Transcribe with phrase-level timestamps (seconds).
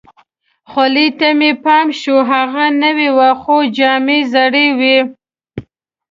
[0.69, 4.97] خولۍ ته مې پام شو، هغه نوې وه، خو جامې زړې وي.